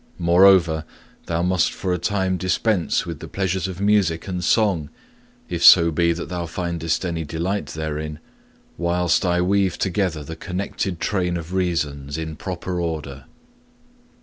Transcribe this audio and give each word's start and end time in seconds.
Moreover, 0.17 0.83
thou 1.27 1.43
must 1.43 1.71
for 1.71 1.93
a 1.93 1.99
time 1.99 2.35
dispense 2.37 3.05
with 3.05 3.19
the 3.19 3.27
pleasures 3.27 3.67
of 3.67 3.79
music 3.79 4.27
and 4.27 4.43
song, 4.43 4.89
if 5.47 5.63
so 5.63 5.91
be 5.91 6.11
that 6.11 6.27
thou 6.27 6.47
findest 6.47 7.05
any 7.05 7.23
delight 7.23 7.67
therein, 7.67 8.17
whilst 8.79 9.23
I 9.27 9.41
weave 9.41 9.77
together 9.77 10.23
the 10.23 10.35
connected 10.35 10.99
train 10.99 11.37
of 11.37 11.53
reasons 11.53 12.17
in 12.17 12.35
proper 12.35 12.79
order.' 12.81 13.25